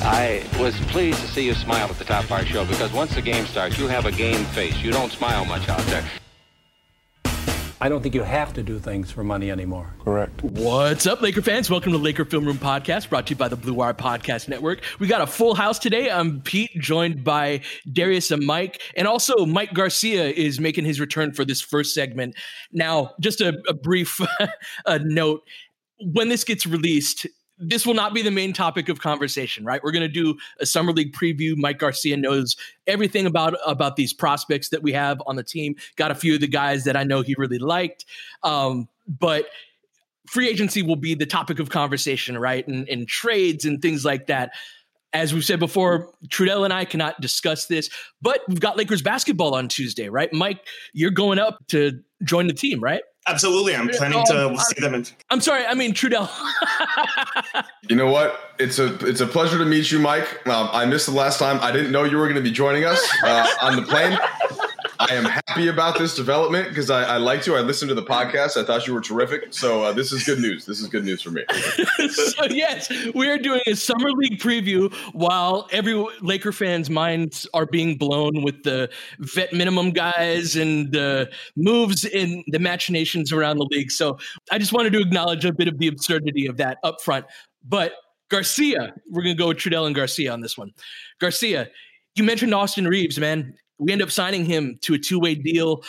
[0.00, 3.14] I was pleased to see you smile at the top of our show because once
[3.16, 4.76] the game starts, you have a game face.
[4.80, 6.04] You don't smile much out there.
[7.80, 9.94] I don't think you have to do things for money anymore.
[10.04, 10.42] Correct.
[10.42, 11.68] What's up, Laker fans?
[11.68, 14.82] Welcome to Laker Film Room Podcast, brought to you by the Blue Wire Podcast Network.
[15.00, 16.10] We got a full house today.
[16.10, 17.60] I'm Pete, joined by
[17.92, 22.36] Darius and Mike, and also Mike Garcia is making his return for this first segment.
[22.72, 24.48] Now, just a, a brief a
[24.86, 25.42] uh, note:
[26.00, 27.26] when this gets released,
[27.58, 29.82] this will not be the main topic of conversation, right?
[29.82, 31.56] We're going to do a summer league preview.
[31.56, 32.56] Mike Garcia knows
[32.86, 35.74] everything about about these prospects that we have on the team.
[35.96, 38.04] Got a few of the guys that I know he really liked,
[38.42, 39.46] um, but
[40.26, 42.66] free agency will be the topic of conversation, right?
[42.68, 44.50] And, and trades and things like that.
[45.14, 47.88] As we've said before, Trudell and I cannot discuss this,
[48.20, 50.30] but we've got Lakers basketball on Tuesday, right?
[50.34, 50.60] Mike,
[50.92, 53.00] you're going up to join the team, right?
[53.28, 54.94] Absolutely, I'm planning to see them.
[54.94, 56.30] In- I'm sorry, I mean Trudell.
[57.88, 58.54] you know what?
[58.58, 60.46] It's a it's a pleasure to meet you, Mike.
[60.46, 61.58] Um, I missed the last time.
[61.60, 64.18] I didn't know you were going to be joining us uh, on the plane.
[65.00, 67.54] I am happy about this development because I, I liked you.
[67.54, 68.56] I listened to the podcast.
[68.56, 69.54] I thought you were terrific.
[69.54, 70.66] So uh, this is good news.
[70.66, 71.44] This is good news for me.
[72.08, 77.66] so yes, we are doing a summer league preview while every Laker fans' minds are
[77.66, 83.68] being blown with the vet minimum guys and the moves in the machinations around the
[83.70, 83.92] league.
[83.92, 84.18] So
[84.50, 87.26] I just wanted to acknowledge a bit of the absurdity of that up front.
[87.64, 87.92] But
[88.30, 90.72] Garcia, we're going to go with Trudell and Garcia on this one.
[91.20, 91.68] Garcia,
[92.16, 95.82] you mentioned Austin Reaves, man we end up signing him to a two way deal.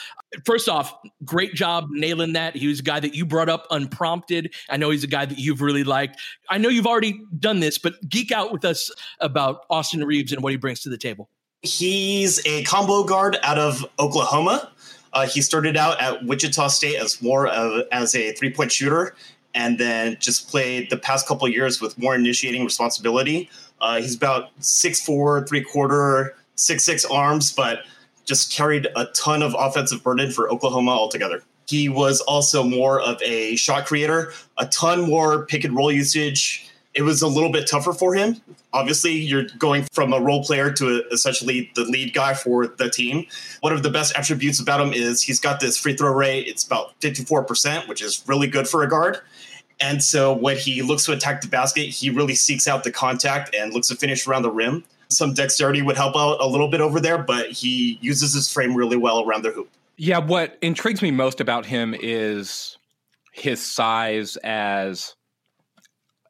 [0.46, 0.94] First off,
[1.26, 2.56] great job nailing that.
[2.56, 4.54] He was a guy that you brought up unprompted.
[4.70, 6.20] I know he's a guy that you've really liked.
[6.50, 10.44] I know you've already done this, but geek out with us about Austin Reaves and
[10.44, 11.30] what he brings to the table.
[11.62, 14.72] He's a combo guard out of Oklahoma.
[15.12, 19.16] Uh, he started out at Wichita State as more of as a three point shooter,
[19.56, 23.50] and then just played the past couple years with more initiating responsibility.
[23.82, 27.80] Uh, he's about six four, three quarter six six arms, but
[28.26, 31.42] just carried a ton of offensive burden for Oklahoma altogether.
[31.68, 36.68] He was also more of a shot creator, a ton more pick and roll usage.
[36.96, 38.42] It was a little bit tougher for him.
[38.74, 43.26] Obviously, you're going from a role player to essentially the lead guy for the team.
[43.62, 46.48] One of the best attributes about him is he's got this free throw rate.
[46.48, 49.20] It's about 54%, which is really good for a guard.
[49.80, 53.56] And so when he looks to attack the basket, he really seeks out the contact
[53.56, 56.82] and looks to finish around the rim some dexterity would help out a little bit
[56.82, 59.70] over there, but he uses his frame really well around the hoop.
[59.98, 62.78] Yeah, what intrigues me most about him is
[63.34, 65.16] his size as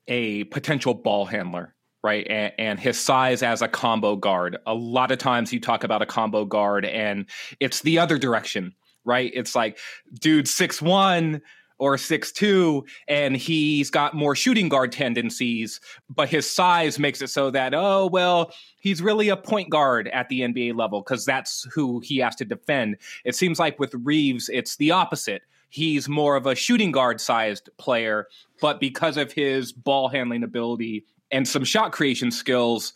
[0.08, 2.26] a potential ball handler, right?
[2.30, 4.58] And, and, his size as a combo guard.
[4.66, 7.26] A lot of times you talk about a combo guard and
[7.60, 8.74] it's the other direction,
[9.06, 9.32] right?
[9.36, 9.78] It's like,
[10.20, 11.42] dude, six one
[11.80, 15.80] or six two, and he's got more shooting guard tendencies,
[16.10, 20.30] but his size makes it so that, oh, well, he's really a point guard at
[20.30, 22.98] the NBA level because that's who he has to defend.
[23.26, 25.42] It seems like with Reaves, it's the opposite.
[25.70, 28.28] He's more of a shooting guard sized player,
[28.62, 32.94] but because of his ball handling ability and some shot creation skills,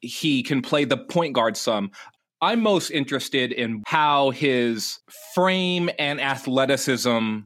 [0.00, 1.90] he can play the point guard some.
[2.40, 4.98] I'm most interested in how his
[5.34, 7.38] frame and athleticism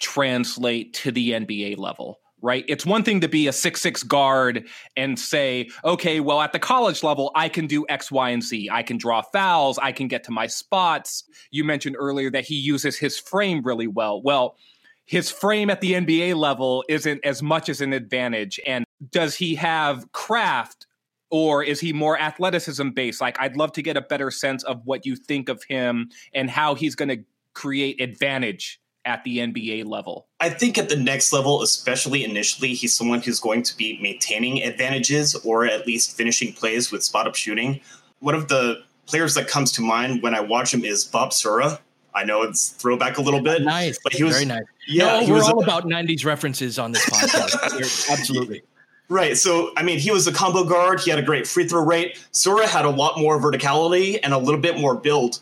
[0.00, 2.18] translate to the NBA level.
[2.42, 2.64] right?
[2.68, 4.66] It's one thing to be a six six guard
[4.96, 8.70] and say, okay, well, at the college level, I can do X, Y, and Z.
[8.72, 9.78] I can draw fouls.
[9.78, 11.24] I can get to my spots.
[11.50, 14.22] You mentioned earlier that he uses his frame really well.
[14.22, 14.56] Well,
[15.04, 18.60] his frame at the NBA level isn't as much as an advantage.
[18.66, 20.86] And does he have craft
[21.30, 23.20] or is he more athleticism based?
[23.20, 26.48] Like, I'd love to get a better sense of what you think of him and
[26.48, 27.24] how he's going to
[27.54, 30.26] create advantage at the NBA level?
[30.40, 34.62] I think at the next level, especially initially, he's someone who's going to be maintaining
[34.62, 37.80] advantages or at least finishing plays with spot up shooting.
[38.20, 41.80] One of the players that comes to mind when I watch him is Bob Sura.
[42.14, 43.62] I know it's throwback a little bit.
[43.62, 43.98] Nice.
[44.02, 44.64] But he was very nice.
[44.86, 48.10] Yeah, no, we're all a, about 90s references on this podcast.
[48.10, 48.62] Absolutely.
[49.08, 49.36] Right.
[49.36, 51.00] So, I mean, he was a combo guard.
[51.00, 52.18] He had a great free throw rate.
[52.32, 55.40] Sura had a lot more verticality and a little bit more build,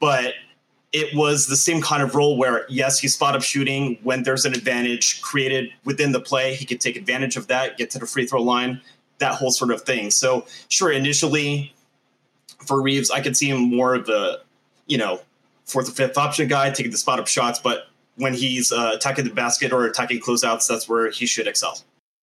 [0.00, 0.34] but
[0.96, 4.44] it was the same kind of role where yes he's spot up shooting when there's
[4.44, 6.54] an advantage created within the play.
[6.54, 8.80] He could take advantage of that get to the free throw line
[9.18, 10.10] that whole sort of thing.
[10.10, 11.74] So sure initially
[12.64, 14.40] for reaves i could see him more of the
[14.86, 15.20] you know
[15.64, 19.24] fourth or fifth option guy taking the spot up shots but when he's uh, attacking
[19.24, 21.78] the basket or attacking closeouts that's where he should excel.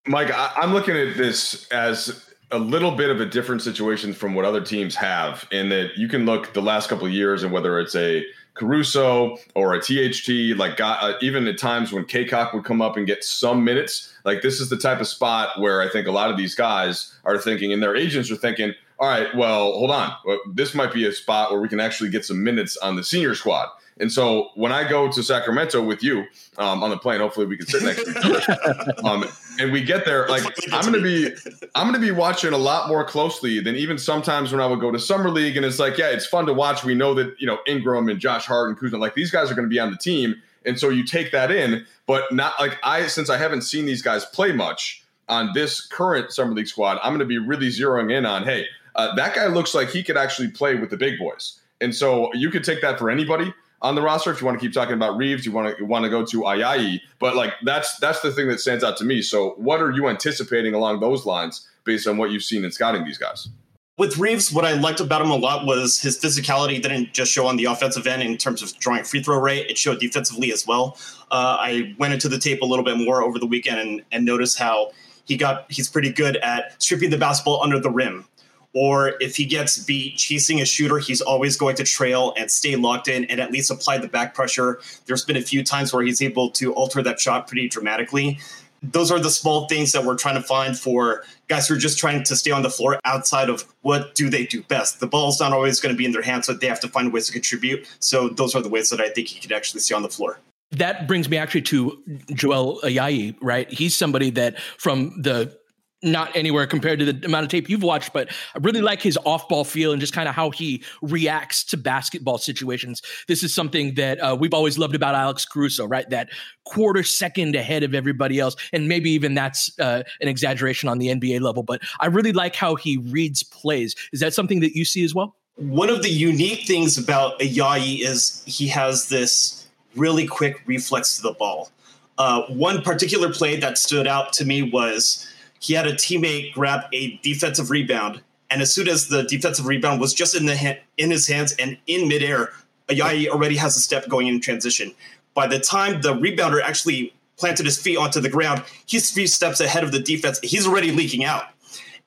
[0.06, 4.34] Mike I- i'm looking at this as a little bit of a different situation from
[4.34, 7.52] what other teams have in that you can look the last couple of years and
[7.52, 8.24] whether it's a
[8.54, 12.96] Caruso or a THT, like got, uh, even at times when Cacok would come up
[12.96, 16.12] and get some minutes, like this is the type of spot where I think a
[16.12, 19.90] lot of these guys are thinking, and their agents are thinking, all right, well, hold
[19.90, 20.14] on,
[20.52, 23.34] this might be a spot where we can actually get some minutes on the senior
[23.34, 23.68] squad.
[23.98, 26.24] And so when I go to Sacramento with you
[26.58, 28.94] um, on the plane, hopefully we can sit next to each other.
[29.04, 29.24] Um,
[29.58, 30.42] and we get there, like
[30.72, 31.30] I'm going to be,
[31.74, 34.80] I'm going to be watching a lot more closely than even sometimes when I would
[34.80, 35.56] go to summer league.
[35.56, 36.84] And it's like, yeah, it's fun to watch.
[36.84, 39.54] We know that you know Ingram and Josh Hart and Kuzma, like these guys are
[39.54, 41.84] going to be on the team, and so you take that in.
[42.06, 46.32] But not like I, since I haven't seen these guys play much on this current
[46.32, 49.46] summer league squad, I'm going to be really zeroing in on, hey, uh, that guy
[49.46, 51.60] looks like he could actually play with the big boys.
[51.80, 53.52] And so you could take that for anybody
[53.82, 54.30] on the roster.
[54.30, 56.42] If you want to keep talking about Reaves, you want to want to go to
[56.42, 59.22] Ayayi, but like that's that's the thing that stands out to me.
[59.22, 63.04] So, what are you anticipating along those lines based on what you've seen in scouting
[63.04, 63.48] these guys?
[63.96, 67.46] With Reaves, what I liked about him a lot was his physicality didn't just show
[67.46, 70.66] on the offensive end in terms of drawing free throw rate; it showed defensively as
[70.66, 70.96] well.
[71.30, 74.24] Uh, I went into the tape a little bit more over the weekend and, and
[74.24, 74.92] noticed how
[75.26, 78.26] he got he's pretty good at stripping the basketball under the rim
[78.74, 82.76] or if he gets beat chasing a shooter, he's always going to trail and stay
[82.76, 84.80] locked in and at least apply the back pressure.
[85.06, 88.38] There's been a few times where he's able to alter that shot pretty dramatically.
[88.82, 91.96] Those are the small things that we're trying to find for guys who are just
[91.96, 95.00] trying to stay on the floor outside of what do they do best.
[95.00, 97.10] The ball's not always going to be in their hands, so they have to find
[97.10, 97.88] ways to contribute.
[98.00, 100.38] So those are the ways that I think he could actually stay on the floor
[100.74, 103.70] that brings me actually to Joel Ayayi, right?
[103.70, 105.56] He's somebody that from the
[106.04, 109.18] not anywhere compared to the amount of tape you've watched, but I really like his
[109.24, 113.02] off ball feel and just kind of how he reacts to basketball situations.
[113.28, 116.08] This is something that uh, we've always loved about Alex Caruso, right?
[116.10, 116.28] That
[116.64, 118.56] quarter second ahead of everybody else.
[118.72, 122.54] And maybe even that's uh, an exaggeration on the NBA level, but I really like
[122.54, 123.94] how he reads plays.
[124.12, 125.36] Is that something that you see as well?
[125.56, 131.22] One of the unique things about Ayayi is he has this really quick reflex to
[131.22, 131.70] the ball.
[132.18, 135.28] Uh, one particular play that stood out to me was
[135.64, 138.20] he had a teammate grab a defensive rebound,
[138.50, 141.54] and as soon as the defensive rebound was just in the ha- in his hands
[141.58, 142.52] and in midair,
[142.88, 144.92] Ayayi already has a step going in transition.
[145.32, 149.58] By the time the rebounder actually planted his feet onto the ground, he's three steps
[149.58, 150.38] ahead of the defense.
[150.42, 151.44] He's already leaking out.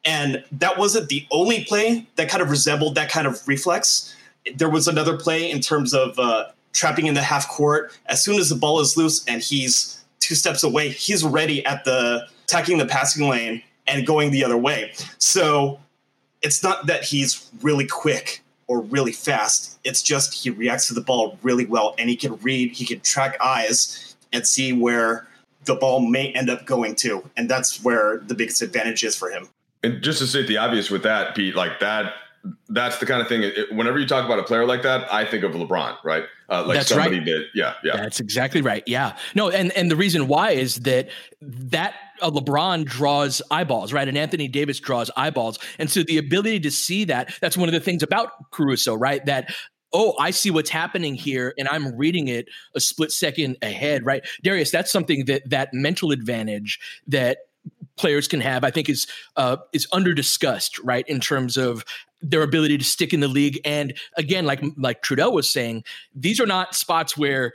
[0.06, 4.16] And that wasn't the only play that kind of resembled that kind of reflex.
[4.56, 7.92] There was another play in terms of uh, trapping in the half court.
[8.06, 11.84] As soon as the ball is loose and he's two steps away, he's ready at
[11.86, 14.94] the attacking the passing lane and going the other way.
[15.18, 15.80] So
[16.42, 19.80] it's not that he's really quick or really fast.
[19.84, 23.02] It's just he reacts to the ball really well and he can read, he can
[23.02, 25.28] track eyes and see where
[25.66, 27.30] the ball may end up going to.
[27.36, 29.50] And that's where the biggest advantage is for him.
[29.84, 32.14] And just to state the obvious with that, Pete, like that
[32.70, 33.44] that's the kind of thing.
[33.44, 36.24] It, whenever you talk about a player like that, I think of LeBron, right?
[36.50, 37.26] Uh, like that's somebody right.
[37.26, 37.98] that, yeah, yeah.
[37.98, 38.84] That's exactly right.
[38.86, 39.18] Yeah.
[39.36, 41.10] No, and and the reason why is that
[41.42, 44.08] that uh, LeBron draws eyeballs, right?
[44.08, 47.74] And Anthony Davis draws eyeballs, and so the ability to see that that's one of
[47.74, 49.26] the things about Caruso, right?
[49.26, 49.54] That
[49.94, 54.26] oh, I see what's happening here, and I'm reading it a split second ahead, right?
[54.44, 57.40] Darius, that's something that that mental advantage that
[57.96, 61.06] players can have, I think is uh, is under discussed, right?
[61.08, 61.84] In terms of
[62.22, 65.84] their ability to stick in the league, and again, like like Trudell was saying,
[66.16, 67.54] these are not spots where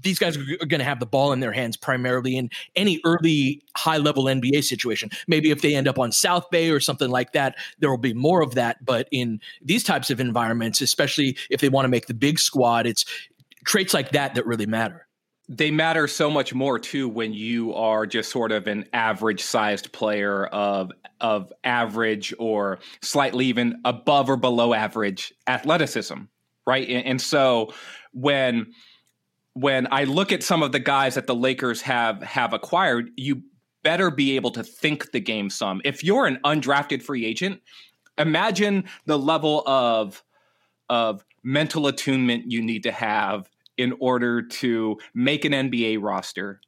[0.00, 3.62] these guys are going to have the ball in their hands primarily in any early
[3.76, 5.10] high level NBA situation.
[5.26, 8.14] Maybe if they end up on South Bay or something like that, there will be
[8.14, 8.84] more of that.
[8.84, 12.86] But in these types of environments, especially if they want to make the big squad,
[12.86, 13.04] it's
[13.64, 15.06] traits like that that really matter.
[15.50, 19.92] They matter so much more too when you are just sort of an average sized
[19.92, 26.14] player of of average or slightly even above or below average athleticism,
[26.66, 26.88] right?
[26.88, 27.72] And, and so
[28.12, 28.72] when
[29.60, 33.42] when I look at some of the guys that the Lakers have have acquired, you
[33.82, 35.80] better be able to think the game some.
[35.84, 37.60] If you're an undrafted free agent,
[38.16, 40.22] imagine the level of
[40.88, 46.60] of mental attunement you need to have in order to make an NBA roster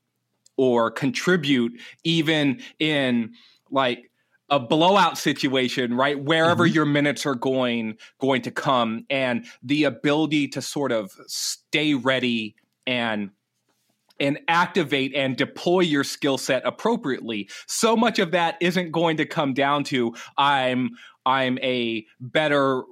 [0.57, 1.73] or contribute
[2.05, 3.33] even in
[3.71, 4.11] like
[4.51, 6.75] a blowout situation right wherever mm-hmm.
[6.75, 12.55] your minutes are going going to come and the ability to sort of stay ready
[12.87, 13.31] and
[14.19, 17.49] and activate and deploy your skill set appropriately.
[17.67, 20.91] So much of that isn't going to come down to I'm
[21.25, 22.83] I'm a better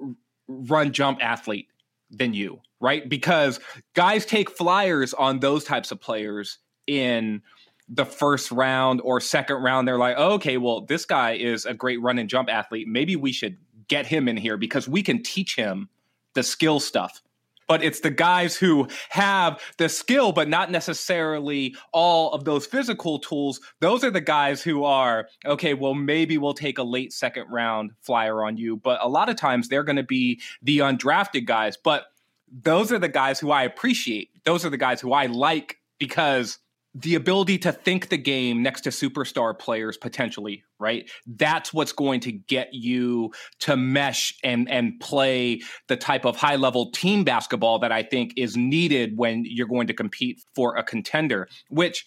[0.47, 1.67] run jump athlete
[2.09, 3.07] than you, right?
[3.07, 3.59] Because
[3.93, 7.43] guys take flyers on those types of players in
[7.87, 9.87] the first round or second round.
[9.87, 12.87] They're like, oh, okay, well, this guy is a great run and jump athlete.
[12.87, 15.89] Maybe we should get him in here because we can teach him
[16.33, 17.21] the skill stuff
[17.69, 23.19] but it's the guys who have the skill, but not necessarily all of those physical
[23.19, 23.61] tools.
[23.79, 27.91] Those are the guys who are, okay, well, maybe we'll take a late second round
[28.01, 28.75] flyer on you.
[28.75, 31.77] But a lot of times they're going to be the undrafted guys.
[31.77, 32.05] But
[32.51, 34.29] those are the guys who I appreciate.
[34.45, 36.57] Those are the guys who I like because
[37.01, 41.09] the ability to think the game next to superstar players potentially right?
[41.27, 46.55] That's what's going to get you to mesh and and play the type of high
[46.55, 50.83] level team basketball that i think is needed when you're going to compete for a
[50.83, 52.05] contender which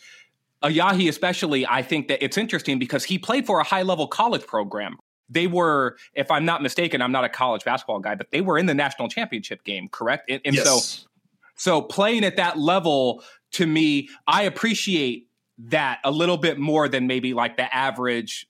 [0.62, 4.46] Ayayi especially i think that it's interesting because he played for a high level college
[4.46, 4.96] program.
[5.28, 8.58] They were if i'm not mistaken i'm not a college basketball guy but they were
[8.58, 10.30] in the national championship game correct?
[10.30, 10.64] And, and yes.
[10.64, 11.08] so
[11.54, 13.22] so playing at that level
[13.52, 15.28] to me, I appreciate
[15.58, 18.46] that a little bit more than maybe like the average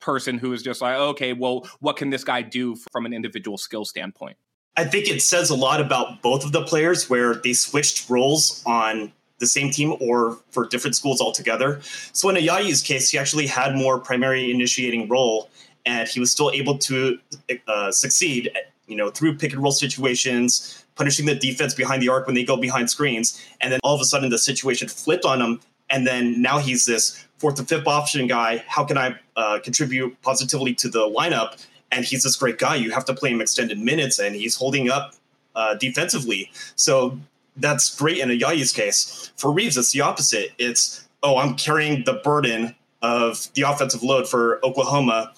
[0.00, 3.58] person who is just like, okay, well, what can this guy do from an individual
[3.58, 4.36] skill standpoint?
[4.76, 8.62] I think it says a lot about both of the players where they switched roles
[8.64, 11.80] on the same team or for different schools altogether.
[12.12, 15.50] So in Ayayi's case, he actually had more primary initiating role,
[15.84, 17.18] and he was still able to
[17.66, 18.50] uh, succeed,
[18.86, 22.44] you know, through pick and roll situations, punishing the defense behind the arc when they
[22.44, 23.40] go behind screens.
[23.60, 25.60] And then all of a sudden the situation flipped on him.
[25.88, 28.62] And then now he's this fourth or fifth option guy.
[28.66, 31.64] How can I uh, contribute positively to the lineup?
[31.90, 32.74] And he's this great guy.
[32.74, 35.14] You have to play him extended minutes, and he's holding up
[35.54, 36.50] uh, defensively.
[36.76, 37.18] So
[37.56, 39.32] that's great in a Ayayi's case.
[39.36, 40.50] For Reaves, it's the opposite.
[40.58, 45.32] It's, oh, I'm carrying the burden of the offensive load for Oklahoma.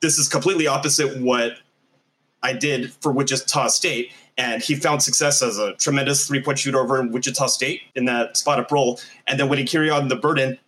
[0.00, 1.58] This is completely opposite what
[2.42, 6.80] I did for Wichita State and he found success as a tremendous three point shooter
[6.80, 8.98] over in Wichita State in that spot up role.
[9.26, 10.58] And then when he carried on the burden,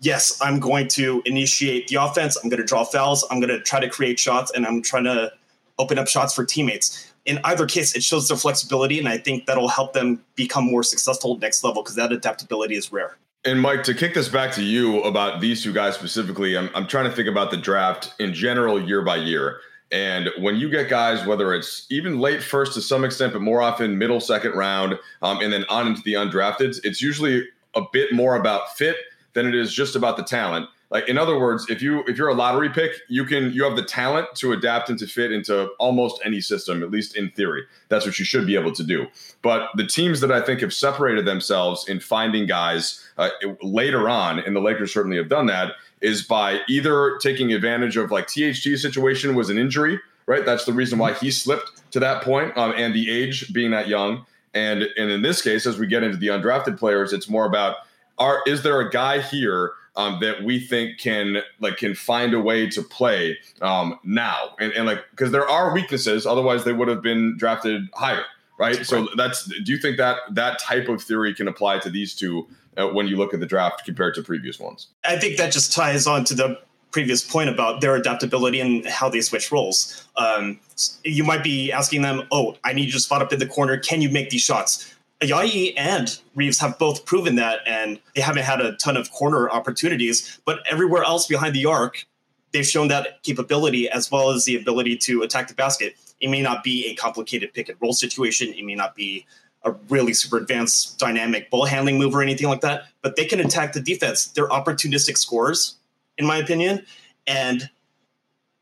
[0.00, 2.36] yes, I'm going to initiate the offense.
[2.36, 3.26] I'm going to draw fouls.
[3.30, 5.32] I'm going to try to create shots, and I'm trying to
[5.78, 7.12] open up shots for teammates.
[7.24, 10.82] In either case, it shows their flexibility, and I think that'll help them become more
[10.82, 13.16] successful next level because that adaptability is rare.
[13.46, 16.86] And Mike, to kick this back to you about these two guys specifically, I'm, I'm
[16.86, 19.60] trying to think about the draft in general year by year.
[19.92, 23.62] And when you get guys, whether it's even late first to some extent, but more
[23.62, 28.12] often middle second round, um, and then on into the undrafted, it's usually a bit
[28.12, 28.96] more about fit
[29.34, 30.68] than it is just about the talent.
[30.90, 33.74] Like in other words, if you if you're a lottery pick, you can you have
[33.74, 37.64] the talent to adapt and to fit into almost any system, at least in theory.
[37.88, 39.08] That's what you should be able to do.
[39.42, 44.38] But the teams that I think have separated themselves in finding guys uh, later on,
[44.38, 45.72] and the Lakers certainly have done that,
[46.04, 50.44] is by either taking advantage of like THT situation was an injury, right?
[50.44, 53.88] That's the reason why he slipped to that point, um, and the age being that
[53.88, 54.26] young.
[54.52, 57.76] And and in this case, as we get into the undrafted players, it's more about
[58.18, 62.40] are is there a guy here um, that we think can like can find a
[62.40, 66.88] way to play um, now and, and like because there are weaknesses, otherwise they would
[66.88, 68.24] have been drafted higher,
[68.58, 68.84] right?
[68.84, 72.46] So that's do you think that that type of theory can apply to these two
[72.76, 74.88] when you look at the draft compared to previous ones.
[75.04, 76.58] I think that just ties on to the
[76.90, 80.06] previous point about their adaptability and how they switch roles.
[80.16, 80.60] Um,
[81.04, 83.76] you might be asking them, "Oh, I need you to spot up in the corner.
[83.78, 88.44] Can you make these shots?" Ayayi and Reaves have both proven that, and they haven't
[88.44, 90.40] had a ton of corner opportunities.
[90.44, 92.06] But everywhere else behind the arc,
[92.52, 95.96] they've shown that capability as well as the ability to attack the basket.
[96.20, 98.52] It may not be a complicated pick and roll situation.
[98.54, 99.26] It may not be
[99.64, 103.40] a really super advanced dynamic ball handling move or anything like that, but they can
[103.40, 104.26] attack the defense.
[104.26, 105.76] They're opportunistic scorers,
[106.18, 106.84] in my opinion.
[107.26, 107.70] And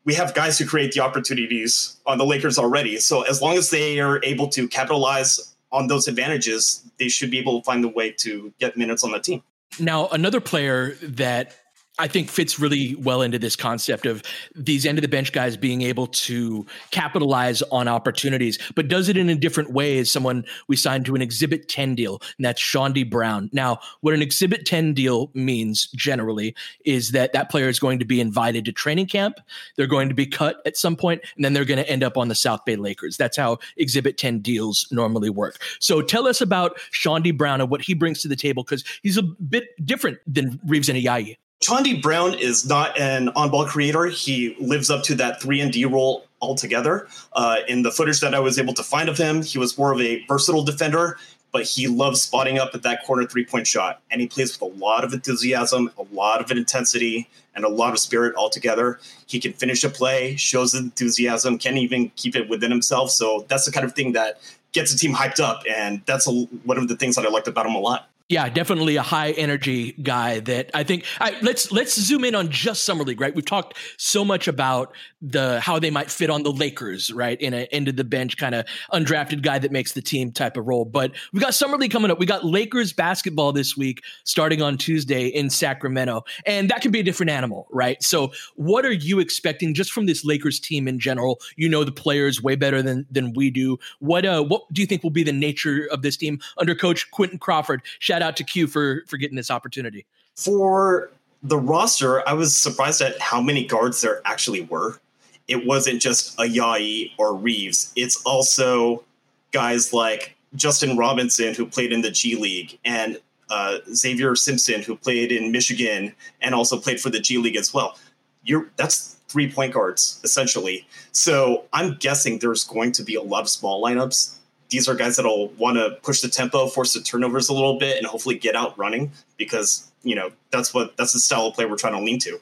[0.05, 2.97] we have guys who create the opportunities on the Lakers already.
[2.97, 7.39] So as long as they are able to capitalize on those advantages, they should be
[7.39, 9.43] able to find a way to get minutes on the team.
[9.79, 11.55] Now, another player that
[11.99, 14.23] I think fits really well into this concept of
[14.55, 19.17] these end of the bench guys being able to capitalize on opportunities, but does it
[19.17, 22.59] in a different way as someone we signed to an Exhibit 10 deal, and that's
[22.59, 23.51] Chaundee Brown.
[23.53, 28.05] Now, what an Exhibit 10 deal means generally is that that player is going to
[28.05, 29.39] be invited to training camp,
[29.75, 32.17] they're going to be cut at some point, and then they're going to end up
[32.17, 33.17] on the South Bay Lakers.
[33.17, 35.61] That's how Exhibit 10 deals normally work.
[35.79, 39.17] So tell us about Chaundee Brown and what he brings to the table because he's
[39.17, 41.37] a bit different than Reaves and Ayayi.
[41.63, 44.07] Chaundee Brown is not an on-ball creator.
[44.07, 47.07] He lives up to that three and D role altogether.
[47.31, 49.93] Uh, in the footage that I was able to find of him, he was more
[49.93, 51.17] of a versatile defender,
[51.53, 54.77] but he loves spotting up at that corner three-point shot, and he plays with a
[54.77, 58.99] lot of enthusiasm, a lot of intensity, and a lot of spirit altogether.
[59.27, 63.09] He can finish a play, shows enthusiasm, can even keep it within himself.
[63.11, 64.41] So that's the kind of thing that
[64.73, 66.31] gets a team hyped up, and that's a,
[66.65, 68.09] one of the things that I liked about him a lot.
[68.29, 72.49] Yeah, definitely a high energy guy that I think I, let's let's zoom in on
[72.49, 73.35] just summer league, right?
[73.35, 77.39] We've talked so much about the how they might fit on the Lakers, right?
[77.39, 80.55] In an end of the bench kind of undrafted guy that makes the team type
[80.55, 80.85] of role.
[80.85, 82.17] But we got summer league coming up.
[82.17, 87.01] We got Lakers basketball this week starting on Tuesday in Sacramento, and that can be
[87.01, 88.01] a different animal, right?
[88.01, 91.41] So, what are you expecting just from this Lakers team in general?
[91.57, 93.79] You know the players way better than than we do.
[93.99, 97.11] What uh what do you think will be the nature of this team under Coach
[97.11, 97.81] Quentin Crawford?
[98.13, 100.05] Shout out to Q for for getting this opportunity.
[100.35, 101.09] For
[101.41, 104.99] the roster, I was surprised at how many guards there actually were.
[105.47, 107.91] It wasn't just Ayayi or Reaves.
[107.95, 109.03] It's also
[109.51, 114.95] guys like Justin Robinson, who played in the G League, and uh, Xavier Simpson, who
[114.95, 117.97] played in Michigan and also played for the G League as well.
[118.43, 120.87] You're that's three point guards essentially.
[121.13, 124.35] So I'm guessing there's going to be a lot of small lineups
[124.73, 127.97] these are guys that'll want to push the tempo, force the turnovers a little bit,
[127.97, 131.65] and hopefully get out running because you know that's what that's the style of play
[131.65, 132.39] we're trying to lean to.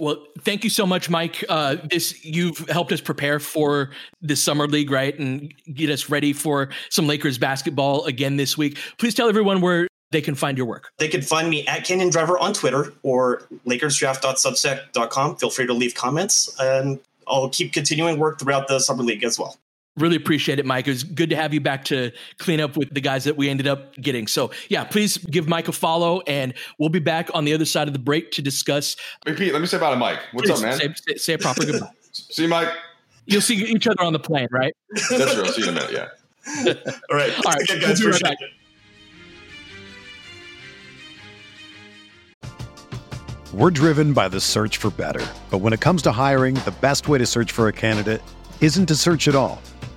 [0.00, 1.44] Well, thank you so much, Mike.
[1.48, 3.90] Uh, this you've helped us prepare for
[4.22, 8.78] the summer league, right, and get us ready for some Lakers basketball again this week.
[8.98, 10.90] Please tell everyone where they can find your work.
[10.98, 15.36] They can find me at Canyon Driver on Twitter or LakersDraft.substack.com.
[15.36, 19.38] Feel free to leave comments, and I'll keep continuing work throughout the summer league as
[19.38, 19.56] well.
[19.96, 20.88] Really appreciate it, Mike.
[20.88, 23.48] It was good to have you back to clean up with the guys that we
[23.48, 24.26] ended up getting.
[24.26, 27.86] So, yeah, please give Mike a follow, and we'll be back on the other side
[27.86, 28.96] of the break to discuss.
[29.24, 30.18] Hey, Pete, let me say about it, Mike.
[30.32, 30.78] What's up, man?
[30.78, 31.90] Say, say, say a proper goodbye.
[32.12, 32.68] see you, Mike.
[33.26, 34.74] You'll see each other on the plane, right?
[35.10, 35.46] That's real.
[35.46, 35.92] See you in a minute.
[35.92, 36.08] Yeah.
[37.10, 37.32] All right.
[37.46, 37.80] All right.
[37.80, 38.00] guys.
[38.00, 38.36] We'll right
[43.52, 45.24] We're driven by the search for better.
[45.50, 48.20] But when it comes to hiring, the best way to search for a candidate
[48.60, 49.62] isn't to search at all.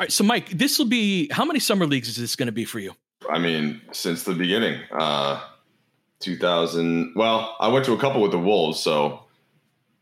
[0.00, 2.64] Right, so Mike, this will be how many summer leagues is this going to be
[2.64, 2.94] for you?
[3.28, 4.80] I mean, since the beginning.
[4.90, 5.42] Uh,
[6.20, 7.12] 2000.
[7.16, 9.24] Well, I went to a couple with the Wolves, so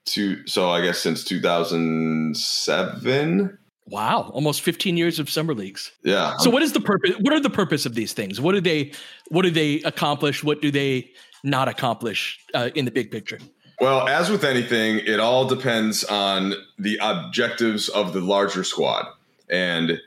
[0.04, 0.46] two.
[0.46, 3.58] So I guess since 2007.
[3.86, 5.90] Wow, almost 15 years of summer leagues.
[6.02, 6.36] Yeah.
[6.38, 7.12] So what is the purpose?
[7.20, 8.38] What are the purpose of these things?
[8.40, 8.92] What do they?
[9.28, 10.44] What do they accomplish?
[10.44, 11.10] What do they
[11.42, 13.38] not accomplish uh, in the big picture?
[13.80, 19.06] Well, as with anything, it all depends on the objectives of the larger squad.
[19.50, 20.00] And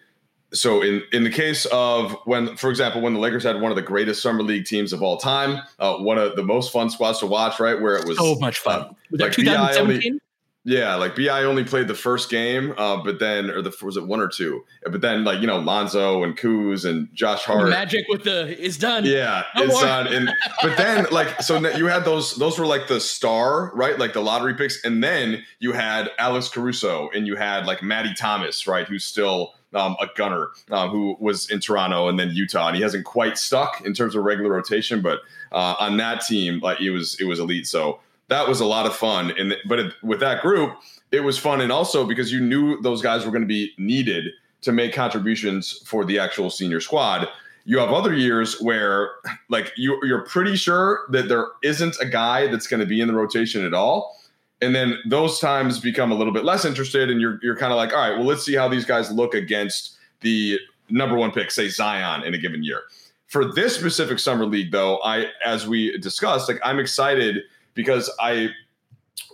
[0.53, 3.75] so in in the case of when for example when the lakers had one of
[3.75, 7.19] the greatest summer league teams of all time uh, one of the most fun squads
[7.19, 8.81] to watch right where it was so much fun.
[8.81, 10.19] uh, was like 2017
[10.63, 14.05] yeah, like Bi only played the first game, uh, but then or the was it
[14.05, 14.63] one or two?
[14.83, 18.77] But then like you know Lonzo and Kuz and Josh Hart, magic with the is
[18.77, 19.03] done.
[19.05, 19.81] Yeah, no it's more.
[19.81, 20.07] done.
[20.07, 24.13] And but then like so you had those those were like the star right, like
[24.13, 28.67] the lottery picks, and then you had Alex Caruso and you had like Maddie Thomas
[28.67, 32.75] right, who's still um, a gunner um, who was in Toronto and then Utah, and
[32.75, 35.21] he hasn't quite stuck in terms of regular rotation, but
[35.51, 37.65] uh, on that team, like it was it was elite.
[37.65, 37.99] So
[38.31, 39.33] that was a lot of fun.
[39.37, 40.77] And but it, with that group,
[41.11, 44.31] it was fun, and also because you knew those guys were going to be needed
[44.61, 47.27] to make contributions for the actual senior squad.
[47.65, 49.11] You have other years where,
[49.49, 53.07] like, you, you're pretty sure that there isn't a guy that's going to be in
[53.07, 54.17] the rotation at all.
[54.61, 57.77] And then those times become a little bit less interested, and you're you're kind of
[57.77, 60.57] like, all right, well, let's see how these guys look against the
[60.89, 62.83] number one pick, say Zion, in a given year.
[63.27, 67.43] For this specific summer league, though, I as we discussed, like I'm excited
[67.81, 68.49] because I,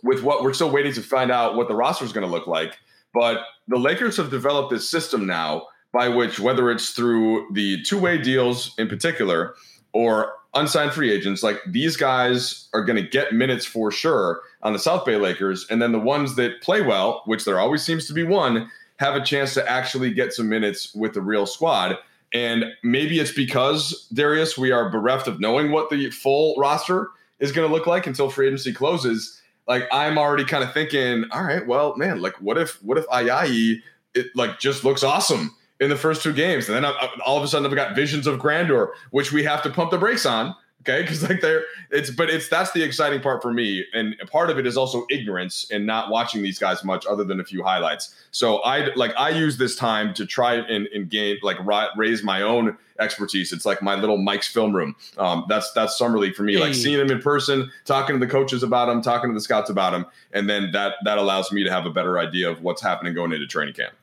[0.04, 2.48] with what we're still waiting to find out what the roster is going to look
[2.48, 2.78] like,
[3.14, 8.00] but the Lakers have developed this system now by which, whether it's through the two
[8.00, 9.56] way deals in particular
[9.94, 14.74] or unsigned free agents, like these guys are going to get minutes for sure on
[14.74, 15.66] the South Bay Lakers.
[15.70, 19.16] And then the ones that play well, which there always seems to be one, have
[19.16, 21.98] a chance to actually get some minutes with the real squad.
[22.34, 27.52] And maybe it's because, Darius, we are bereft of knowing what the full roster is
[27.52, 29.41] going to look like until free agency closes.
[29.67, 33.06] Like I'm already kind of thinking, all right, well, man, like what if what if
[33.08, 33.82] Ayayi
[34.13, 37.43] it like just looks awesome in the first two games, and then I, all of
[37.43, 40.56] a sudden I've got visions of grandeur, which we have to pump the brakes on
[40.82, 44.50] Okay, because like they're it's but it's that's the exciting part for me, and part
[44.50, 47.63] of it is also ignorance and not watching these guys much other than a few
[47.63, 48.13] highlights.
[48.32, 51.58] So I like I use this time to try and, and gain like
[51.98, 53.52] raise my own expertise.
[53.52, 54.96] It's like my little Mike's film room.
[55.18, 56.54] Um, that's that's summer league for me.
[56.54, 56.60] Hey.
[56.60, 59.70] Like seeing him in person, talking to the coaches about him, talking to the scouts
[59.70, 62.82] about him, and then that that allows me to have a better idea of what's
[62.82, 63.94] happening going into training camp.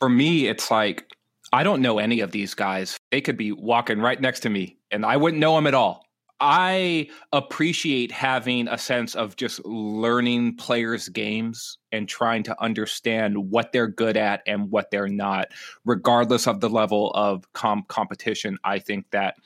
[0.00, 1.12] For me, it's like
[1.52, 2.96] I don't know any of these guys.
[3.12, 6.03] They could be walking right next to me, and I wouldn't know them at all.
[6.46, 13.72] I appreciate having a sense of just learning players' games and trying to understand what
[13.72, 15.48] they're good at and what they're not,
[15.86, 18.58] regardless of the level of com- competition.
[18.62, 19.36] I think that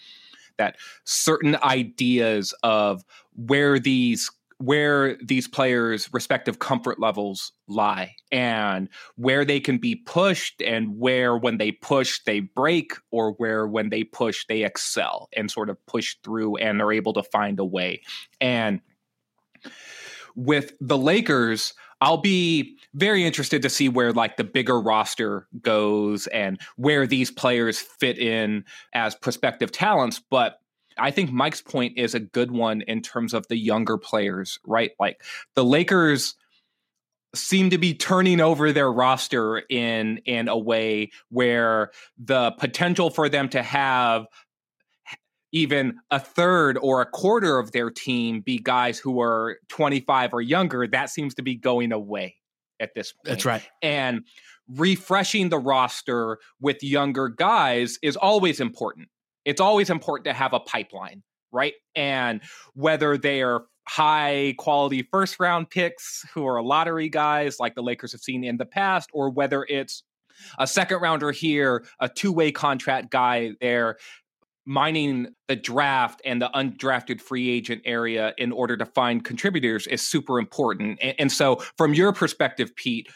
[0.56, 3.04] that certain ideas of
[3.36, 10.60] where these where these players' respective comfort levels lie and where they can be pushed
[10.60, 15.50] and where when they push they break or where when they push they excel and
[15.50, 18.02] sort of push through and are able to find a way.
[18.40, 18.80] And
[20.34, 26.26] with the Lakers, I'll be very interested to see where like the bigger roster goes
[26.28, 30.20] and where these players fit in as prospective talents.
[30.30, 30.60] But
[30.98, 34.92] I think Mike's point is a good one in terms of the younger players, right?
[34.98, 35.22] Like
[35.54, 36.34] the Lakers
[37.34, 43.28] seem to be turning over their roster in in a way where the potential for
[43.28, 44.26] them to have
[45.52, 50.42] even a third or a quarter of their team be guys who are 25 or
[50.42, 52.36] younger that seems to be going away
[52.80, 53.24] at this point.
[53.24, 53.62] That's right.
[53.82, 54.24] And
[54.68, 59.08] refreshing the roster with younger guys is always important
[59.48, 61.72] it's always important to have a pipeline, right?
[61.96, 62.42] And
[62.74, 68.12] whether they are high quality first round picks who are lottery guys like the Lakers
[68.12, 70.02] have seen in the past, or whether it's
[70.58, 73.96] a second rounder here, a two way contract guy there,
[74.66, 80.06] mining the draft and the undrafted free agent area in order to find contributors is
[80.06, 80.98] super important.
[81.00, 83.08] And, and so, from your perspective, Pete,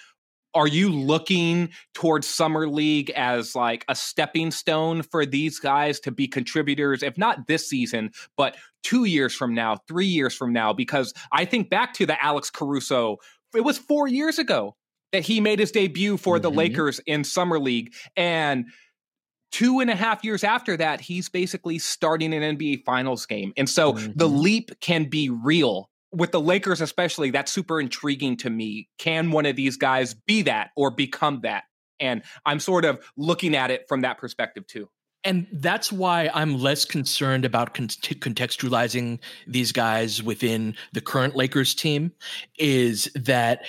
[0.55, 6.11] are you looking towards summer league as like a stepping stone for these guys to
[6.11, 10.73] be contributors if not this season but 2 years from now 3 years from now
[10.73, 13.17] because i think back to the alex caruso
[13.55, 14.77] it was 4 years ago
[15.13, 16.43] that he made his debut for mm-hmm.
[16.43, 18.67] the lakers in summer league and
[19.51, 23.69] two and a half years after that he's basically starting an nba finals game and
[23.69, 24.13] so mm-hmm.
[24.17, 28.89] the leap can be real with the Lakers, especially, that's super intriguing to me.
[28.99, 31.65] Can one of these guys be that or become that?
[32.01, 34.89] And I'm sort of looking at it from that perspective too.
[35.25, 41.75] And that's why I'm less concerned about con- contextualizing these guys within the current Lakers
[41.75, 42.13] team
[42.59, 43.65] is that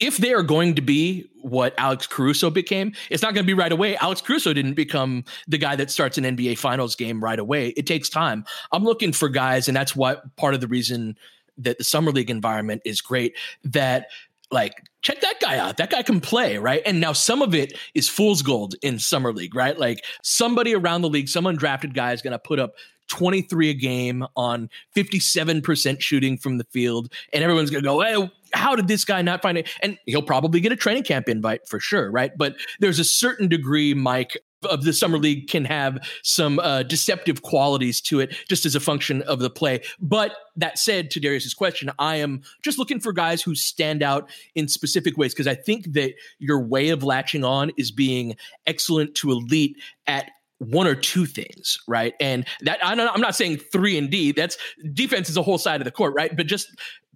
[0.00, 3.54] if they are going to be what Alex Caruso became, it's not going to be
[3.54, 3.96] right away.
[3.96, 7.68] Alex Caruso didn't become the guy that starts an NBA Finals game right away.
[7.68, 8.44] It takes time.
[8.72, 11.16] I'm looking for guys, and that's what part of the reason
[11.58, 13.36] that the summer league environment is great.
[13.64, 14.08] That
[14.50, 15.76] like check that guy out.
[15.76, 16.82] That guy can play, right?
[16.86, 19.78] And now some of it is fool's gold in summer league, right?
[19.78, 22.74] Like somebody around the league, some undrafted guy is going to put up
[23.08, 28.30] 23 a game on 57% shooting from the field and everyone's going to go, "Hey,
[28.54, 31.68] how did this guy not find it?" And he'll probably get a training camp invite
[31.68, 32.32] for sure, right?
[32.36, 37.42] But there's a certain degree, Mike, of the summer league can have some uh, deceptive
[37.42, 41.54] qualities to it just as a function of the play but that said to darius's
[41.54, 45.54] question i am just looking for guys who stand out in specific ways because i
[45.54, 50.94] think that your way of latching on is being excellent to elite at one or
[50.94, 52.14] two things, right?
[52.20, 54.32] And that I'm not saying three and D.
[54.32, 54.56] That's
[54.92, 56.34] defense is a whole side of the court, right?
[56.34, 56.68] But just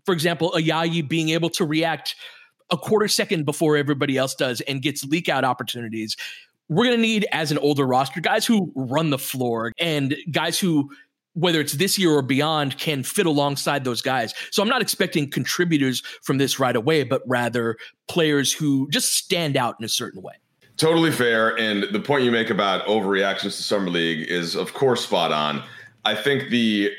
[0.04, 2.16] for example, Ayayi being able to react
[2.70, 6.16] a quarter second before everybody else does and gets leak out opportunities
[6.68, 10.58] we're going to need as an older roster guys who run the floor and guys
[10.58, 10.90] who
[11.34, 14.34] whether it's this year or beyond can fit alongside those guys.
[14.50, 17.76] So I'm not expecting contributors from this right away but rather
[18.08, 20.34] players who just stand out in a certain way.
[20.76, 25.04] Totally fair and the point you make about overreactions to summer league is of course
[25.04, 25.62] spot on.
[26.04, 26.92] I think the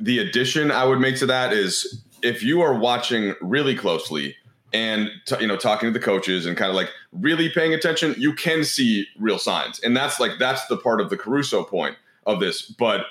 [0.00, 4.36] the addition I would make to that is if you are watching really closely
[4.72, 8.14] and t- you know talking to the coaches and kind of like really paying attention
[8.18, 11.96] you can see real signs and that's like that's the part of the caruso point
[12.26, 13.06] of this but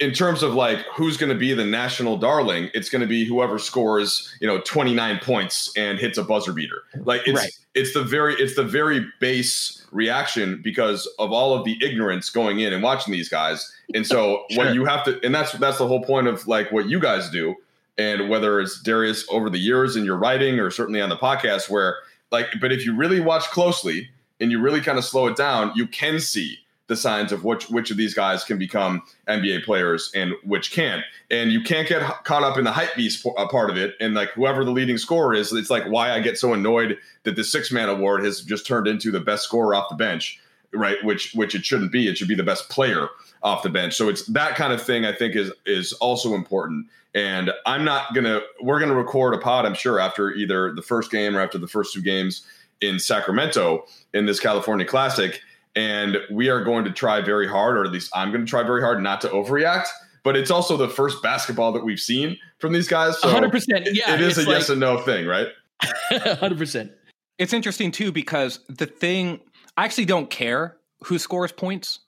[0.00, 3.24] in terms of like who's going to be the national darling it's going to be
[3.24, 7.52] whoever scores you know 29 points and hits a buzzer beater like it's right.
[7.74, 12.60] it's the very it's the very base reaction because of all of the ignorance going
[12.60, 14.64] in and watching these guys and so sure.
[14.64, 17.30] what you have to and that's that's the whole point of like what you guys
[17.30, 17.54] do
[17.98, 21.68] and whether it's Darius over the years in your writing or certainly on the podcast,
[21.68, 21.96] where
[22.30, 24.08] like, but if you really watch closely
[24.40, 26.58] and you really kind of slow it down, you can see
[26.90, 31.04] the signs of which which of these guys can become NBA players and which can't.
[31.30, 33.94] And you can't get caught up in the hype beast uh, part of it.
[34.00, 37.36] And like whoever the leading scorer is, it's like why I get so annoyed that
[37.36, 40.40] the six man award has just turned into the best scorer off the bench,
[40.72, 40.96] right?
[41.04, 42.08] Which which it shouldn't be.
[42.08, 43.08] It should be the best player
[43.44, 43.94] off the bench.
[43.94, 45.04] So it's that kind of thing.
[45.04, 46.86] I think is is also important.
[47.14, 48.40] And I'm not gonna.
[48.62, 49.66] We're gonna record a pod.
[49.66, 52.46] I'm sure after either the first game or after the first two games
[52.80, 55.40] in Sacramento in this California Classic.
[55.76, 58.62] And we are going to try very hard, or at least I'm going to try
[58.62, 59.86] very hard not to overreact.
[60.22, 63.18] But it's also the first basketball that we've seen from these guys.
[63.20, 63.88] So 100%.
[63.92, 64.14] Yeah.
[64.14, 65.48] It is a like, yes and no thing, right?
[66.12, 66.90] 100%.
[67.38, 69.40] It's interesting, too, because the thing,
[69.76, 72.00] I actually don't care who scores points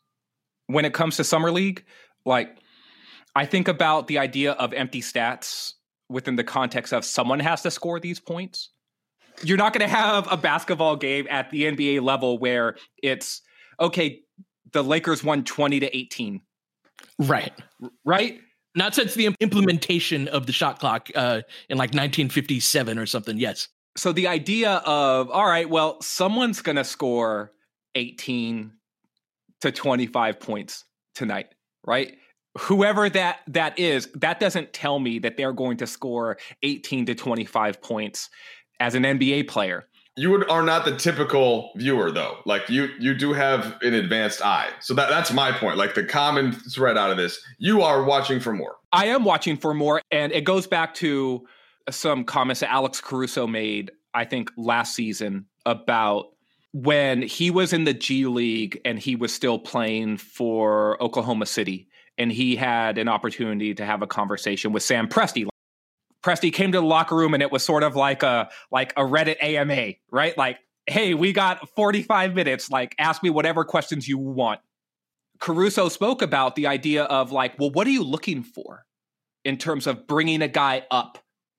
[0.66, 1.84] when it comes to Summer League.
[2.26, 2.58] Like,
[3.34, 5.74] I think about the idea of empty stats
[6.08, 8.70] within the context of someone has to score these points.
[9.42, 13.40] You're not going to have a basketball game at the NBA level where it's
[13.80, 14.20] okay,
[14.72, 16.40] the Lakers won 20 to 18.
[17.18, 17.52] Right.
[18.04, 18.40] Right?
[18.74, 23.38] Not since the implementation of the shot clock uh, in like 1957 or something.
[23.38, 23.68] Yes.
[23.96, 27.52] So the idea of, all right, well, someone's going to score
[27.94, 28.72] 18
[29.60, 32.16] to 25 points tonight, right?
[32.58, 37.14] Whoever that that is that doesn't tell me that they're going to score 18 to
[37.14, 38.30] 25 points
[38.80, 39.86] as an NBA player.
[40.14, 42.38] You are not the typical viewer though.
[42.44, 44.68] Like you you do have an advanced eye.
[44.80, 45.78] So that that's my point.
[45.78, 48.76] Like the common thread out of this you are watching for more.
[48.92, 51.46] I am watching for more and it goes back to
[51.90, 56.26] some comments that alex caruso made i think last season about
[56.72, 61.88] when he was in the g league and he was still playing for oklahoma city
[62.18, 65.46] and he had an opportunity to have a conversation with Sam Presti.
[66.22, 69.02] Presti came to the locker room and it was sort of like a like a
[69.02, 70.36] Reddit AMA, right?
[70.38, 72.70] Like, hey, we got 45 minutes.
[72.70, 74.60] Like, ask me whatever questions you want.
[75.40, 78.84] Caruso spoke about the idea of like, well, what are you looking for
[79.44, 81.18] in terms of bringing a guy up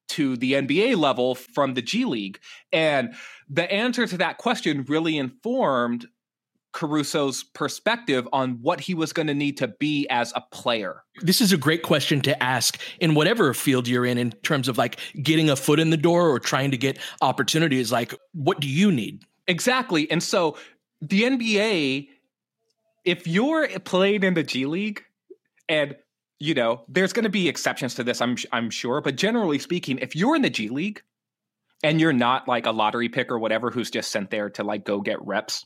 [0.09, 2.39] to the NBA level from the G League?
[2.71, 3.13] And
[3.49, 6.07] the answer to that question really informed
[6.73, 11.03] Caruso's perspective on what he was going to need to be as a player?
[11.21, 14.77] This is a great question to ask in whatever field you're in, in terms of
[14.77, 17.91] like getting a foot in the door or trying to get opportunities.
[17.91, 19.23] Like, what do you need?
[19.47, 20.09] Exactly.
[20.09, 20.57] And so
[21.01, 22.09] the NBA,
[23.05, 25.03] if you're playing in the G League
[25.69, 25.95] and
[26.39, 29.99] you know, there's going to be exceptions to this, I'm I'm sure, but generally speaking,
[29.99, 31.01] if you're in the G League
[31.83, 34.83] and you're not like a lottery pick or whatever who's just sent there to like
[34.83, 35.65] go get reps,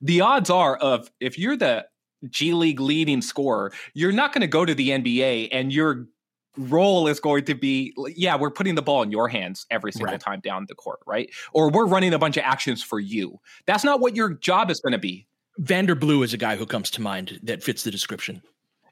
[0.00, 1.86] The odds are of if you're the
[2.28, 6.06] G League leading scorer, you're not going to go to the NBA and your
[6.56, 10.12] role is going to be yeah, we're putting the ball in your hands every single
[10.12, 10.20] right.
[10.20, 11.30] time down the court, right?
[11.52, 13.38] Or we're running a bunch of actions for you.
[13.66, 15.26] That's not what your job is going to be.
[15.58, 18.42] Vander Blue is a guy who comes to mind that fits the description.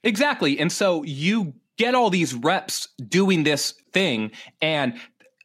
[0.04, 0.58] Exactly.
[0.58, 4.98] And so you get all these reps doing this thing and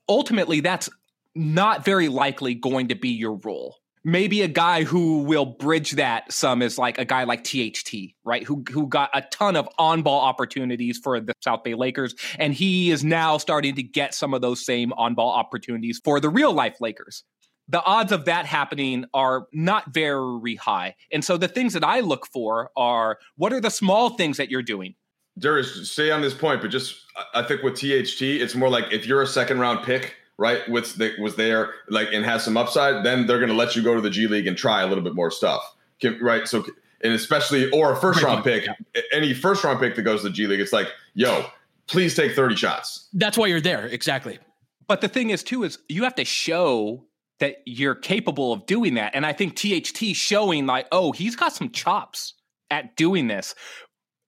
[0.09, 0.89] ultimately that's
[1.36, 6.31] not very likely going to be your role maybe a guy who will bridge that
[6.31, 8.43] some is like a guy like THT, right?
[8.43, 12.91] Who who got a ton of on-ball opportunities for the South Bay Lakers and he
[12.91, 16.77] is now starting to get some of those same on-ball opportunities for the real life
[16.79, 17.23] Lakers.
[17.69, 20.95] The odds of that happening are not very high.
[21.13, 24.51] And so the things that I look for are what are the small things that
[24.51, 24.95] you're doing?
[25.39, 26.95] Darius, stay on this point, but just
[27.33, 30.95] I think with THT, it's more like if you're a second round pick right, With
[30.95, 33.95] the, was there like and has some upside, then they're going to let you go
[33.95, 35.75] to the G League and try a little bit more stuff,
[36.21, 36.47] right?
[36.47, 36.65] So
[37.03, 38.67] and especially or a first round pick,
[39.11, 41.45] any first round pick that goes to the G League, it's like, yo,
[41.87, 43.09] please take thirty shots.
[43.13, 44.39] That's why you're there, exactly.
[44.87, 47.05] But the thing is, too, is you have to show
[47.39, 51.53] that you're capable of doing that, and I think THT showing like, oh, he's got
[51.53, 52.33] some chops
[52.71, 53.55] at doing this.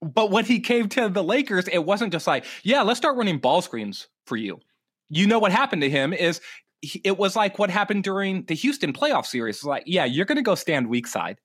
[0.01, 3.39] But when he came to the Lakers, it wasn't just like, yeah, let's start running
[3.39, 4.59] ball screens for you
[5.09, 6.41] you know what happened to him is
[7.03, 9.57] it was like what happened during the Houston playoff series.
[9.57, 11.39] It's like, yeah, you're going to go stand weak side,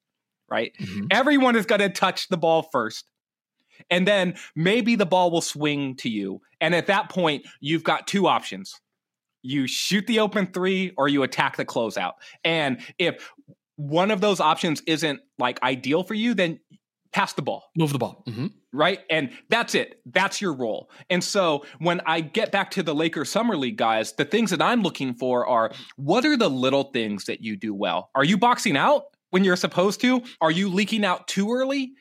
[0.51, 0.73] right?
[0.81, 1.07] Mm-hmm.
[1.11, 3.09] Everyone is going to touch the ball first.
[3.89, 6.43] And then maybe the ball will swing to you.
[6.61, 8.79] And at that point, you've got two options.
[9.43, 12.15] You shoot the open three or you attack the closeout.
[12.45, 13.31] And if
[13.77, 16.61] one of those options isn't like ideal for you, then
[17.13, 18.23] pass the ball, move the ball.
[18.29, 18.47] Mm-hmm.
[18.73, 19.01] Right.
[19.11, 20.01] And that's it.
[20.07, 20.91] That's your role.
[21.09, 24.63] And so when I get back to the Lakers Summer League guys, the things that
[24.63, 28.11] I'm looking for are what are the little things that you do well?
[28.15, 30.23] Are you boxing out when you're supposed to?
[30.41, 31.95] Are you leaking out too early?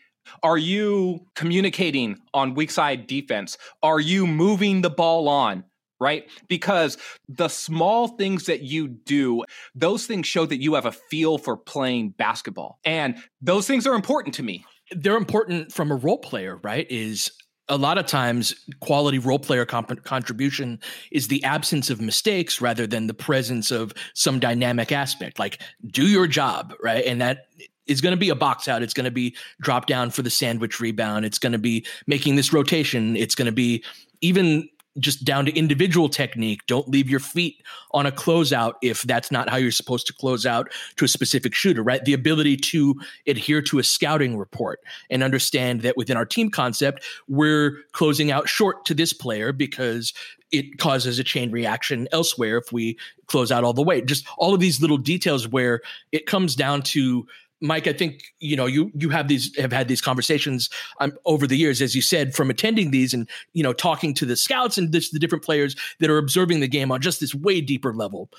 [0.44, 3.58] Are you communicating on weak side defense?
[3.82, 5.64] Are you moving the ball on?
[6.02, 6.30] Right?
[6.48, 9.44] Because the small things that you do,
[9.76, 12.80] those things show that you have a feel for playing basketball.
[12.86, 16.88] And those things are important to me they're important from a role player, right?
[16.90, 17.32] Is
[17.68, 20.80] a lot of times quality role player comp- contribution
[21.12, 26.08] is the absence of mistakes rather than the presence of some dynamic aspect like do
[26.08, 27.06] your job right?
[27.06, 27.46] And that
[27.90, 28.84] is going to be a box out.
[28.84, 31.26] It's going to be drop down for the sandwich rebound.
[31.26, 33.18] It's going to be making this rotation.
[33.18, 33.84] It's going to be
[34.22, 36.62] even just down to individual technique.
[36.68, 40.46] Don't leave your feet on a closeout if that's not how you're supposed to close
[40.46, 42.04] out to a specific shooter, right?
[42.04, 42.96] The ability to
[43.28, 48.50] adhere to a scouting report and understand that within our team concept, we're closing out
[48.50, 50.14] short to this player because
[50.52, 52.98] it causes a chain reaction elsewhere if we
[53.28, 54.02] close out all the way.
[54.02, 57.28] Just all of these little details where it comes down to
[57.62, 60.70] Mike, I think you know you you have these have had these conversations
[61.00, 64.26] um, over the years, as you said, from attending these and you know talking to
[64.26, 67.36] the scouts and this, the different players that are observing the game on just this
[67.36, 68.30] way deeper level.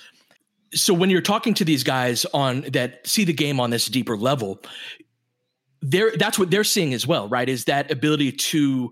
[0.73, 4.17] So when you're talking to these guys on that see the game on this deeper
[4.17, 4.59] level,
[5.81, 7.47] they're that's what they're seeing as well, right?
[7.47, 8.91] Is that ability to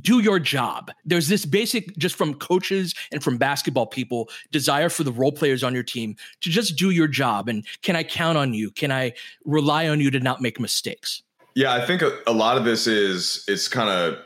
[0.00, 0.90] do your job.
[1.04, 5.64] There's this basic, just from coaches and from basketball people, desire for the role players
[5.64, 7.48] on your team to just do your job.
[7.48, 8.70] And can I count on you?
[8.70, 9.12] Can I
[9.44, 11.22] rely on you to not make mistakes?
[11.54, 14.18] Yeah, I think a, a lot of this is it's kind of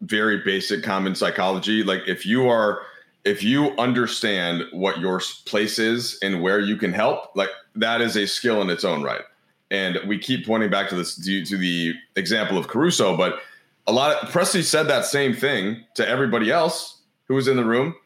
[0.00, 1.82] very basic common psychology.
[1.82, 2.82] Like if you are
[3.24, 8.16] if you understand what your place is and where you can help, like that is
[8.16, 9.22] a skill in its own right.
[9.70, 13.40] And we keep pointing back to this to, to the example of Caruso, but
[13.88, 17.64] a lot of Presti said that same thing to everybody else who was in the
[17.64, 17.96] room,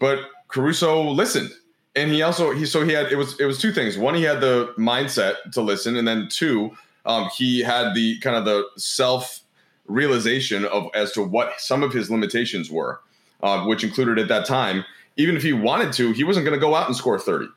[0.00, 1.50] but Caruso listened.
[1.94, 3.98] And he also he so he had it was it was two things.
[3.98, 6.70] One, he had the mindset to listen, and then two,
[7.04, 9.40] um, he had the kind of the self
[9.86, 13.00] realization of as to what some of his limitations were,
[13.42, 14.84] uh, which included at that time,
[15.16, 17.48] even if he wanted to, he wasn't going to go out and score 30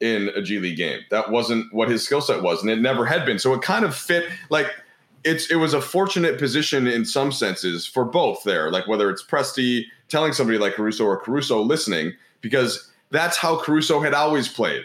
[0.00, 1.00] in a G League game.
[1.10, 3.38] That wasn't what his skill set was, and it never had been.
[3.38, 4.70] So it kind of fit like
[5.24, 9.24] it's it was a fortunate position in some senses for both there, like whether it's
[9.24, 14.84] Presti telling somebody like Caruso or Caruso listening, because that's how Caruso had always played.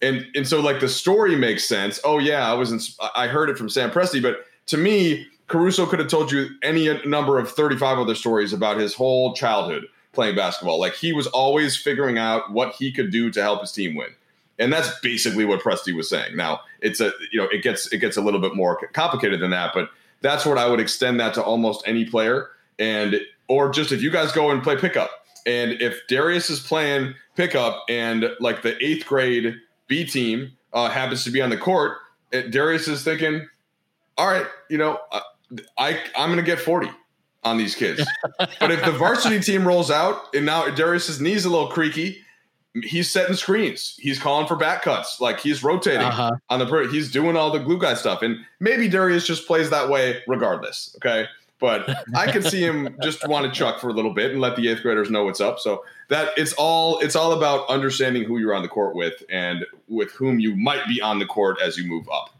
[0.00, 2.00] And and so like the story makes sense.
[2.04, 2.80] Oh yeah, I was in,
[3.14, 6.88] I heard it from Sam Presti, but to me, Caruso could have told you any
[7.04, 10.80] number of 35 other stories about his whole childhood playing basketball.
[10.80, 14.10] Like he was always figuring out what he could do to help his team win.
[14.58, 16.36] And that's basically what Presti was saying.
[16.36, 19.50] Now it's a you know it gets it gets a little bit more complicated than
[19.50, 19.90] that, but
[20.20, 22.48] that's what I would extend that to almost any player.
[22.78, 25.10] And or just if you guys go and play pickup,
[25.46, 31.24] and if Darius is playing pickup and like the eighth grade B team uh, happens
[31.24, 31.98] to be on the court,
[32.32, 33.46] it, Darius is thinking,
[34.16, 35.20] all right, you know, uh,
[35.76, 36.90] I I'm going to get 40
[37.44, 38.06] on these kids.
[38.38, 42.23] but if the varsity team rolls out and now Darius's knee's a little creaky,
[42.82, 43.96] he's setting screens.
[44.00, 45.20] He's calling for back cuts.
[45.20, 46.32] Like he's rotating uh-huh.
[46.50, 48.22] on the he's doing all the glue guy stuff.
[48.22, 50.94] And maybe Darius just plays that way regardless.
[50.96, 51.26] Okay.
[51.60, 54.56] But I can see him just want to chuck for a little bit and let
[54.56, 55.60] the eighth graders know what's up.
[55.60, 59.64] So that it's all it's all about understanding who you're on the court with and
[59.88, 62.30] with whom you might be on the court as you move up.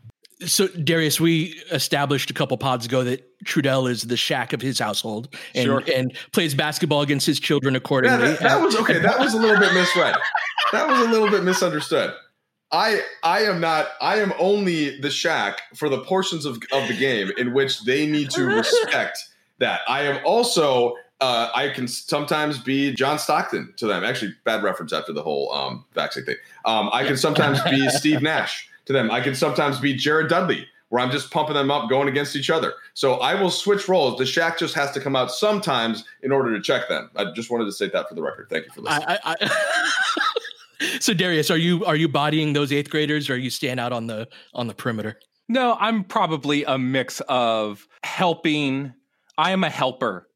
[0.41, 4.79] So Darius, we established a couple pods ago that Trudell is the Shaq of his
[4.79, 5.83] household and, sure.
[5.95, 8.19] and plays basketball against his children accordingly.
[8.19, 8.99] Yeah, that, that was okay.
[8.99, 10.17] That was a little bit misread.
[10.73, 12.15] That was a little bit misunderstood.
[12.73, 16.97] I I am not I am only the Shaq for the portions of, of the
[16.99, 19.19] game in which they need to respect
[19.59, 19.83] that.
[19.87, 24.03] I am also uh, I can sometimes be John Stockton to them.
[24.03, 26.37] Actually, bad reference after the whole um, vaccine thing.
[26.65, 29.11] Um, I can sometimes be Steve Nash to them.
[29.11, 32.51] I can sometimes be Jared Dudley, where I'm just pumping them up, going against each
[32.51, 32.75] other.
[32.95, 34.19] So I will switch roles.
[34.19, 37.11] The Shaq just has to come out sometimes in order to check them.
[37.17, 38.49] I just wanted to state that for the record.
[38.51, 39.09] Thank you for listening.
[39.09, 40.99] I, I, I...
[41.01, 43.93] so Darius, are you are you bodying those eighth graders, or are you stand out
[43.93, 45.19] on the on the perimeter?
[45.49, 48.95] No, I'm probably a mix of helping.
[49.37, 50.29] I am a helper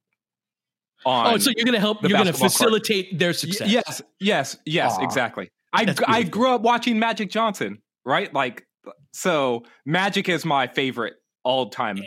[1.06, 1.34] on.
[1.34, 2.02] oh, so you're going to help.
[2.02, 3.18] You're going to facilitate court.
[3.18, 3.70] their success.
[3.70, 5.04] yes, yes, yes, Aww.
[5.04, 5.50] exactly.
[5.72, 8.32] I I grew up watching Magic Johnson right?
[8.32, 8.66] Like,
[9.12, 11.98] so Magic is my favorite all time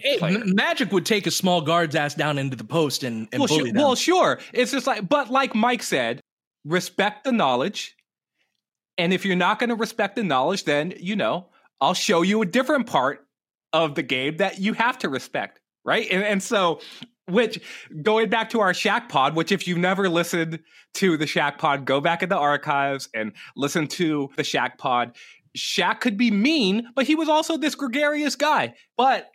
[0.45, 3.70] Magic would take a small guard's ass down into the post and, and well, bully
[3.70, 3.82] sh- them.
[3.82, 4.39] Well, sure.
[4.54, 6.20] It's just like, but like Mike said,
[6.66, 7.95] respect the knowledge.
[8.97, 11.47] And if you're not going to respect the knowledge, then, you know,
[11.80, 13.26] I'll show you a different part
[13.74, 15.60] of the game that you have to respect.
[15.84, 16.08] Right.
[16.12, 16.82] And, and so
[17.28, 17.60] which
[18.02, 20.60] going back to our Shaq pod, which if you've never listened
[20.95, 25.16] to the Shaq pod, go back in the archives and listen to the Shaq pod.
[25.58, 28.74] Shaq could be mean, but he was also this gregarious guy.
[28.97, 29.30] But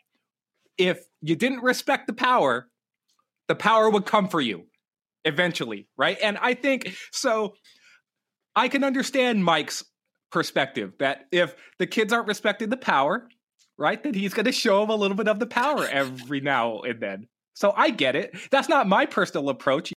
[0.79, 2.69] if you didn't respect the power,
[3.49, 4.65] the power would come for you
[5.25, 6.19] eventually, right?
[6.23, 7.55] And I think so.
[8.55, 9.85] I can understand Mike's
[10.31, 13.29] perspective that if the kids aren't respecting the power,
[13.77, 16.81] right, then he's going to show them a little bit of the power every now
[16.81, 17.27] and then.
[17.55, 18.37] So I get it.
[18.51, 19.93] That's not my personal approach.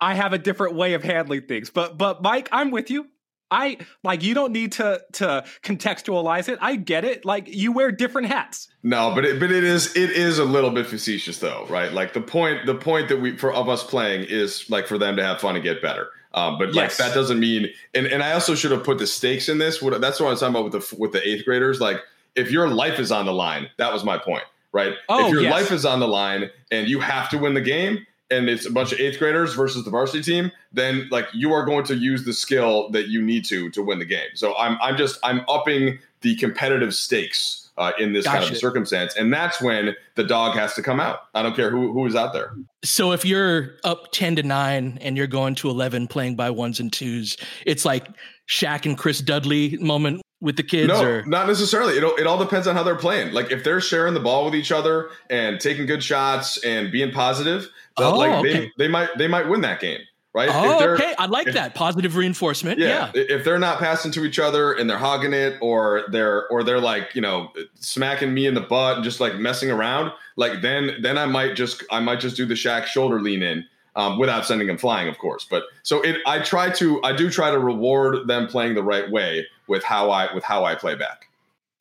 [0.00, 1.70] I have a different way of handling things.
[1.70, 3.06] But but Mike, I'm with you.
[3.50, 6.58] I like you don't need to to contextualize it.
[6.60, 7.24] I get it.
[7.24, 8.68] Like you wear different hats.
[8.82, 11.92] No, but it, but it is it is a little bit facetious though, right?
[11.92, 15.16] Like the point the point that we for of us playing is like for them
[15.16, 16.08] to have fun and get better.
[16.34, 16.98] Um, but yes.
[16.98, 19.80] like that doesn't mean and, and I also should have put the stakes in this.
[19.80, 21.80] What that's what I was talking about with the with the eighth graders.
[21.80, 22.00] Like
[22.34, 24.94] if your life is on the line, that was my point, right?
[25.08, 25.52] Oh, if your yes.
[25.52, 28.70] life is on the line and you have to win the game, and it's a
[28.70, 32.24] bunch of eighth graders versus the varsity team, then like you are going to use
[32.24, 34.28] the skill that you need to to win the game.
[34.34, 38.38] So I'm I'm just I'm upping the competitive stakes uh, in this gotcha.
[38.40, 41.20] kind of circumstance, and that's when the dog has to come out.
[41.34, 42.54] I don't care who who is out there.
[42.84, 46.80] So if you're up ten to nine and you're going to eleven playing by ones
[46.80, 48.08] and twos, it's like
[48.48, 50.88] Shaq and Chris Dudley moment with the kids?
[50.88, 51.24] No, or?
[51.24, 51.96] not necessarily.
[51.96, 53.32] It, it all depends on how they're playing.
[53.32, 57.12] Like if they're sharing the ball with each other and taking good shots and being
[57.12, 58.52] positive, oh, like okay.
[58.52, 60.00] they, they might they might win that game.
[60.34, 60.50] Right?
[60.52, 61.14] Oh, okay.
[61.18, 62.78] I like if, that positive reinforcement.
[62.78, 66.46] Yeah, yeah, If they're not passing to each other and they're hogging it, or they're
[66.48, 70.12] or they're like you know smacking me in the butt and just like messing around,
[70.36, 73.64] like then then I might just I might just do the Shaq shoulder lean in
[73.96, 75.46] um, without sending them flying, of course.
[75.48, 79.10] But so it, I try to, I do try to reward them playing the right
[79.10, 81.28] way with how I, with how I play back.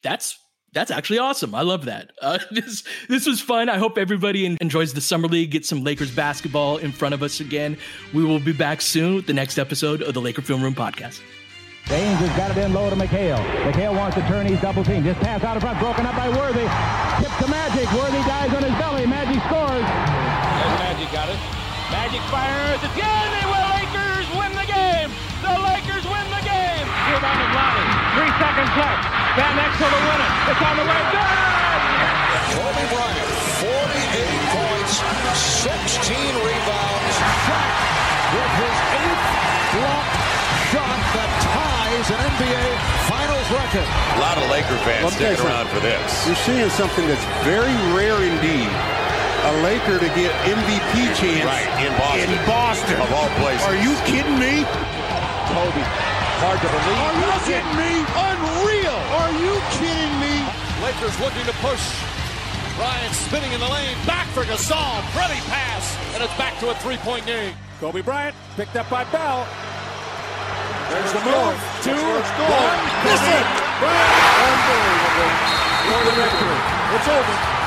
[0.02, 0.40] That's
[0.76, 1.56] that's actually awesome.
[1.56, 2.12] I love that.
[2.22, 3.70] Uh, this this was fun.
[3.70, 5.52] I hope everybody enjoys the summer league.
[5.52, 7.78] Get some Lakers basketball in front of us again.
[8.14, 11.22] We will be back soon with the next episode of the Laker Film Room podcast.
[11.88, 13.38] James has got it in low to McHale.
[13.64, 14.48] McHale wants to turn.
[14.48, 15.04] He's double team.
[15.04, 16.66] Just pass out of front, broken up by Worthy.
[17.22, 17.86] Tip to Magic.
[17.94, 18.95] Worthy dies on his belly.
[22.32, 22.80] Fires.
[22.82, 23.28] It's good.
[23.36, 23.66] They will.
[23.76, 25.10] Lakers win the game.
[25.46, 26.86] The Lakers win the game.
[27.12, 27.90] Rebound of Lonnie.
[28.18, 29.04] Three seconds left.
[29.38, 30.32] Van Exel to win it.
[30.50, 31.02] It's on the way.
[31.14, 31.38] Good.
[32.56, 34.94] Kobe Bryant, 48 points,
[35.36, 37.16] 16 rebounds.
[37.46, 37.72] Shot
[38.34, 39.26] with his eighth
[39.76, 40.08] block
[40.72, 42.66] shot that ties an NBA
[43.08, 43.88] Finals record.
[43.88, 46.26] A lot of Laker fans sticking around for this.
[46.26, 48.72] You're seeing something that's very rare indeed
[49.46, 52.34] a Laker to get MVP chance right, in Boston.
[52.34, 52.98] In Boston.
[52.98, 53.62] Of all places.
[53.70, 54.66] Are you kidding me?
[55.54, 55.86] Kobe.
[56.42, 56.98] Hard to believe.
[57.06, 57.94] Are you kidding me?
[58.26, 59.00] Unreal.
[59.22, 60.42] Are you kidding me?
[60.82, 61.86] Lakers looking to push.
[62.82, 63.94] Ryan spinning in the lane.
[64.10, 65.06] Back for Gasol.
[65.14, 65.94] Pretty pass.
[66.18, 67.54] And it's back to a three-point game.
[67.80, 69.46] Kobe Bryant picked up by Bell.
[70.90, 71.58] There's the move.
[71.86, 72.80] Two, one.
[73.06, 73.46] Miss it.
[74.42, 75.34] Unbelievable.
[75.86, 76.60] For the victory.
[76.98, 77.55] It's over.